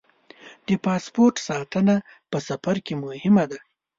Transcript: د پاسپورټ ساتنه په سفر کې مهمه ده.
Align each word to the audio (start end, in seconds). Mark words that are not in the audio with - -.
د 0.67 0.69
پاسپورټ 0.85 1.35
ساتنه 1.49 1.95
په 2.31 2.37
سفر 2.47 2.75
کې 2.85 2.93
مهمه 3.03 3.45
ده. 3.51 3.59